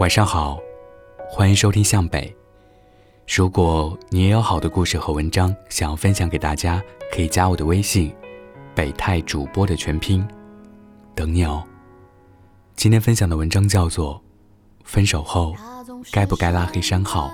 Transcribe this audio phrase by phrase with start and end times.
[0.00, 0.58] 晚上好，
[1.28, 2.34] 欢迎收听向北。
[3.28, 6.82] 如果你也有好的故事和文章想要分享给大家，
[7.12, 8.10] 可以加我的微信
[8.74, 10.26] “北泰主播”的全拼，
[11.14, 11.62] 等你哦。
[12.76, 14.14] 今天分享的文章叫做
[14.84, 15.54] 《分手后
[16.10, 17.30] 该不该拉黑删号》，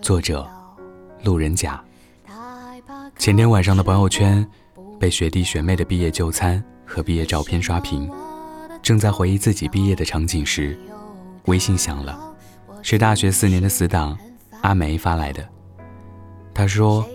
[0.00, 0.48] 作者
[1.22, 1.84] 路人甲。
[3.18, 4.48] 前天晚上的朋友圈
[4.98, 8.10] 被学弟学妹的毕业就餐和毕业照片刷屏，
[8.80, 10.78] 正在回忆自己毕业的场景时，
[11.46, 12.18] 微信响了，
[12.82, 14.16] 是大学四年的死党
[14.62, 15.46] 阿梅发来的。
[16.54, 17.06] 她说，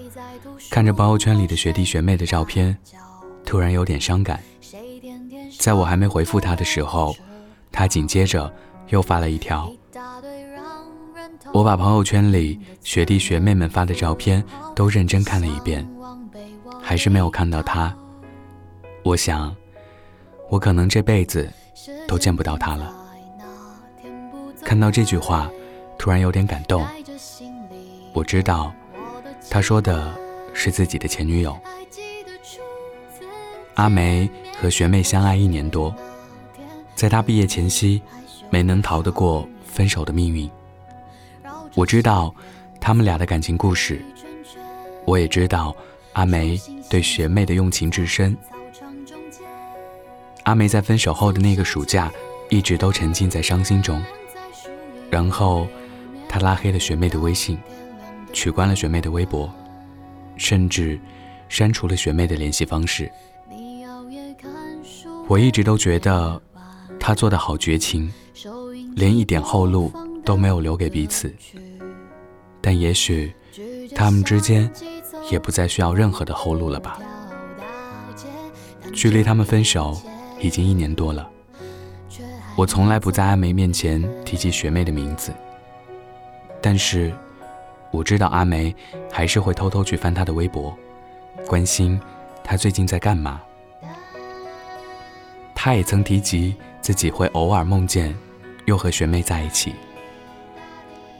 [0.69, 2.77] 看着朋友圈里的学弟学妹的照片，
[3.45, 4.39] 突然有点伤感。
[5.59, 7.15] 在我还没回复她的时候，
[7.71, 8.53] 她紧接着
[8.89, 9.71] 又发了一条。
[11.51, 14.43] 我把朋友圈里学弟学妹们发的照片
[14.75, 15.87] 都认真看了一遍，
[16.79, 17.95] 还是没有看到他。
[19.03, 19.55] 我想，
[20.49, 21.49] 我可能这辈子
[22.07, 22.95] 都见不到他了。
[24.69, 25.49] 看到这句话，
[25.97, 26.85] 突然有点感动。
[28.13, 28.71] 我知道，
[29.49, 30.13] 他说的
[30.53, 31.57] 是自己的前女友
[33.73, 34.29] 阿梅
[34.61, 35.91] 和学妹相爱一年多，
[36.93, 37.99] 在她毕业前夕，
[38.51, 40.47] 没能逃得过分手的命运。
[41.73, 42.31] 我知道
[42.79, 43.99] 他们俩的感情故事，
[45.03, 45.75] 我也知道
[46.13, 46.61] 阿梅
[46.91, 48.37] 对学妹的用情至深。
[50.43, 52.11] 阿梅在分手后的那个暑假，
[52.51, 53.99] 一直都沉浸在伤心中。
[55.09, 55.67] 然后，
[56.27, 57.57] 他拉黑了学妹的微信，
[58.33, 59.49] 取关了学妹的微博，
[60.37, 60.99] 甚至
[61.47, 63.11] 删除了学妹的联系方式。
[65.27, 66.41] 我一直都觉得
[66.99, 68.11] 她做的好绝情，
[68.95, 69.91] 连一点后路。
[70.25, 71.33] 都没有留给彼此，
[72.61, 73.33] 但也许
[73.95, 74.71] 他们之间
[75.31, 76.99] 也不再需要任何的后路了吧。
[78.93, 79.99] 距离他们分手
[80.39, 81.27] 已经一年多了，
[82.59, 85.33] 我从来不在阿梅面前提起学妹的名字，
[86.61, 87.09] 但是
[87.89, 88.75] 我知道阿梅
[89.09, 90.77] 还是会偷偷去翻她的微博，
[91.47, 91.97] 关心
[92.43, 93.39] 她最近在干嘛。
[95.55, 98.13] 她也曾提及自己会偶尔梦见
[98.65, 99.73] 又和学妹在一起。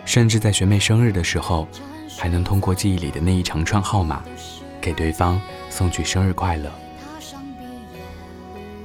[0.04, 1.66] 甚至在学妹生日的时候，
[2.18, 4.22] 还能通过记忆里的那一长串号码，
[4.82, 6.70] 给对方送去生日快乐。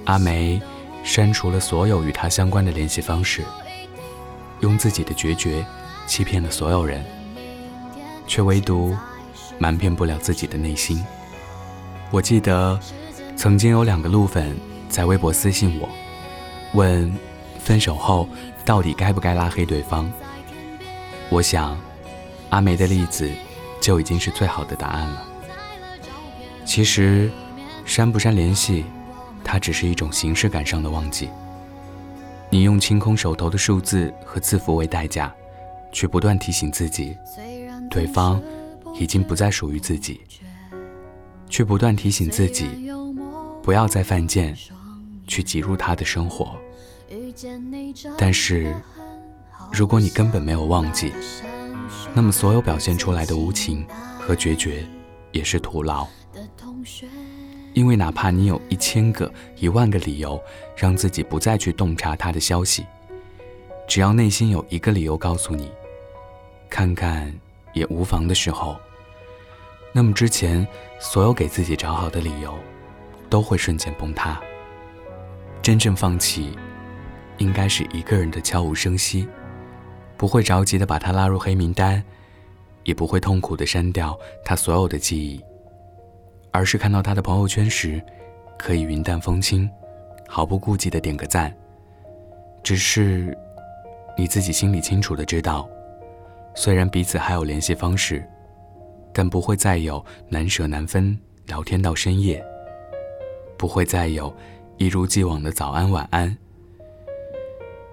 [0.05, 0.62] 阿梅
[1.04, 3.44] 删除了所有与他相关的联系方式，
[4.60, 5.65] 用自己的决绝
[6.06, 7.04] 欺骗了所有人，
[8.26, 8.97] 却唯独
[9.59, 11.04] 瞒骗不了自己的内心。
[12.10, 12.81] 我记得
[13.37, 14.56] 曾经有两个路粉
[14.88, 15.88] 在微博私信我，
[16.72, 17.15] 问
[17.59, 18.28] 分手后
[18.65, 20.10] 到底该不该拉黑对方。
[21.28, 21.78] 我想，
[22.50, 23.31] 阿梅的例子
[23.81, 25.22] 就已经是最好的答案了。
[26.65, 27.31] 其实，
[27.84, 28.84] 删不删联系，
[29.44, 31.28] 它只是一种形式感上的忘记。
[32.50, 35.32] 你用清空手头的数字和字符为代价，
[35.93, 37.16] 去不断提醒自己，
[37.91, 38.43] 对方
[38.99, 40.21] 已经不再属于自己；
[41.49, 42.91] 去不断提醒自己，
[43.62, 44.56] 不要再犯贱，
[45.27, 46.56] 去挤入他的生活。
[48.16, 48.75] 但是。
[49.72, 51.12] 如果你根本没有忘记，
[52.12, 53.84] 那么所有表现出来的无情
[54.21, 54.87] 和决绝
[55.33, 56.06] 也是徒劳。
[57.75, 60.41] 因为哪怕你有一千个、一万个理由
[60.77, 62.87] 让自己不再去洞察他的消息，
[63.87, 65.71] 只要内心有一个理由告诉你
[66.71, 67.33] “看看
[67.73, 68.77] 也无妨”的时候，
[69.93, 70.67] 那么之前
[70.99, 72.55] 所有给自己找好的理由
[73.29, 74.41] 都会瞬间崩塌。
[75.61, 76.57] 真正放弃，
[77.39, 79.29] 应该是一个人的悄无声息。
[80.17, 82.03] 不会着急的把他拉入黑名单，
[82.84, 85.43] 也不会痛苦的删掉他所有的记忆，
[86.54, 88.00] 而是看到他的朋友圈时，
[88.56, 89.69] 可以云淡风轻，
[90.28, 91.53] 毫不顾忌的点个赞。
[92.62, 93.37] 只是，
[94.16, 95.69] 你自己心里清楚的知道，
[96.54, 98.25] 虽然彼此还有联系方式，
[99.12, 102.41] 但不会再有难舍难分聊天到深夜，
[103.59, 104.32] 不会再有
[104.77, 106.34] 一如既往的早安晚安。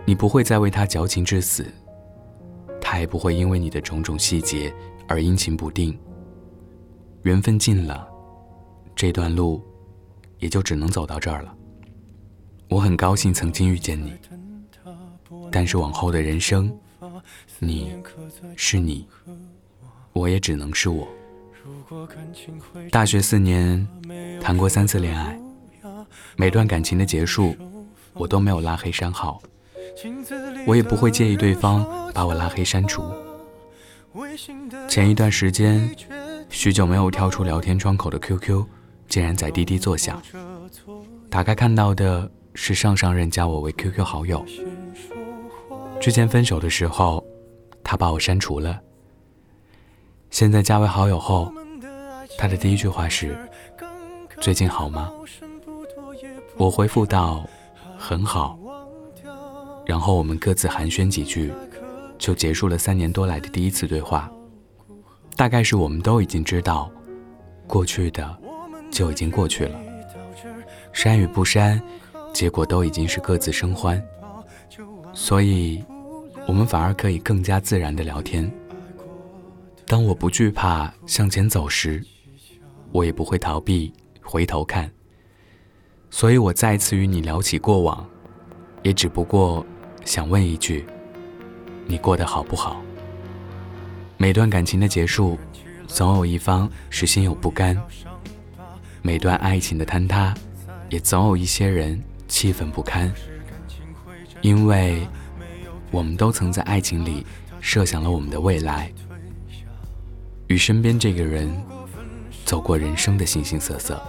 [0.06, 1.66] 你不会再为他矫情至死。
[2.80, 4.72] 他也不会因为你的种种细节
[5.08, 5.98] 而阴晴不定。
[7.24, 8.08] 缘分尽了，
[8.96, 9.62] 这段路
[10.40, 11.56] 也就只能走到这儿了。
[12.70, 14.14] 我很高兴曾经遇见你，
[15.52, 16.74] 但是往后的人生，
[17.60, 17.94] 你
[18.56, 19.08] 是你，
[20.14, 21.08] 我也只能是我。
[22.90, 23.86] 大学四年，
[24.40, 25.38] 谈过三次恋爱，
[26.38, 27.56] 每段感情的结束，
[28.14, 29.42] 我都没有拉黑删号。
[30.66, 33.04] 我也不会介意对方把我拉黑删除。
[34.88, 35.94] 前一段时间，
[36.50, 38.66] 许久没有跳出聊天窗口的 QQ，
[39.12, 40.22] 竟然在滴滴作响。
[41.30, 44.46] 打开看到的是上上任加我为 QQ 好友。
[46.00, 47.22] 之前分手的时候，
[47.84, 48.80] 他把我删除了。
[50.30, 51.52] 现在加为好友后，
[52.38, 53.38] 他的第一句话是
[54.40, 55.12] ：“最近好吗？”
[56.56, 57.46] 我回复道
[58.00, 58.58] ：“很好。”
[59.86, 61.52] 然后我们各自寒暄几句，
[62.18, 64.32] 就结束了三年多来的第一次对话。
[65.36, 66.90] 大概是我们都已经知道，
[67.68, 68.38] 过去的
[68.92, 69.80] 就已经过去了，
[70.94, 71.82] 删与不删，
[72.34, 74.04] 结果都已经是各自生欢，
[75.14, 75.84] 所以，
[76.48, 78.52] 我们反而可以更加自然的聊天。
[79.86, 82.04] 当我不惧怕向前走时，
[82.92, 83.92] 我也不会逃避
[84.22, 84.90] 回头看。
[86.10, 88.06] 所以我再次与你聊起过往，
[88.84, 89.66] 也只不过
[90.04, 90.86] 想问一句：
[91.88, 92.82] 你过得好不好？
[94.18, 95.38] 每段感情的结束，
[95.88, 97.76] 总有一方是心有不甘；
[99.02, 100.34] 每段爱情的坍塌，
[100.90, 103.12] 也总有一些人气愤不堪。
[104.42, 105.08] 因为，
[105.90, 107.26] 我们都曾在爱情里
[107.60, 108.92] 设想了我们的未来，
[110.48, 111.52] 与身边这个人
[112.46, 114.02] 走过人生的形形色色。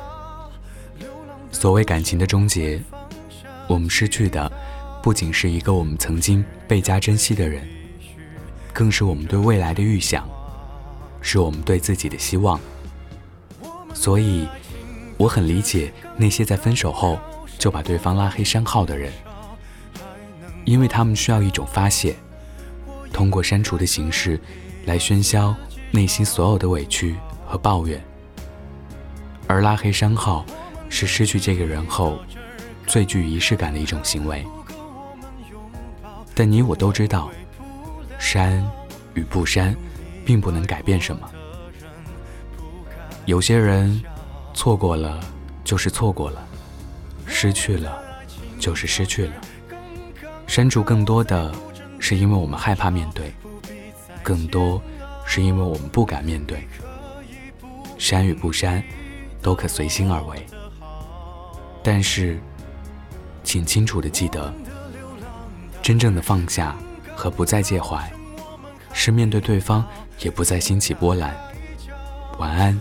[1.50, 2.80] 所谓感情的终结，
[3.68, 4.50] 我们失去的
[5.02, 7.66] 不仅是一个我们曾经倍加珍惜的人。
[8.74, 10.26] 更是我们对未来的预想，
[11.20, 12.58] 是我们对自己的希望。
[13.92, 14.48] 所以，
[15.22, 17.16] 我很理解那些在分手后
[17.56, 19.12] 就把对方拉黑删号的人，
[20.64, 22.16] 因为他们需要一种发泄，
[23.12, 24.40] 通过删除的形式
[24.84, 25.54] 来喧嚣
[25.92, 27.14] 内心所有的委屈
[27.46, 28.02] 和抱怨。
[29.46, 30.44] 而拉黑删号
[30.88, 32.18] 是失去这个人后
[32.84, 34.44] 最具仪式感的一种行为。
[36.34, 37.30] 但你我都知道。
[38.18, 38.64] 删
[39.14, 39.76] 与不删，
[40.24, 41.30] 并不能改变什么。
[43.24, 44.00] 有些人
[44.54, 45.20] 错过了
[45.64, 46.46] 就是错过了，
[47.26, 48.02] 失去了
[48.58, 49.32] 就是失去了。
[50.46, 51.52] 删除更多的
[51.98, 53.32] 是因为我们害怕面对，
[54.22, 54.80] 更多
[55.24, 56.66] 是因为我们不敢面对。
[57.98, 58.82] 删与不删，
[59.40, 60.46] 都可随心而为。
[61.82, 62.38] 但是，
[63.42, 64.52] 请清楚的记得，
[65.82, 66.76] 真正的放下。
[67.14, 68.10] 和不再介怀，
[68.92, 69.86] 是面对对方
[70.18, 71.36] 也不再兴起波澜。
[72.38, 72.80] 晚安。